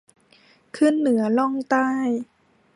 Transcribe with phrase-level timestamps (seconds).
[0.77, 1.89] ขึ้นเหนือล่องใต้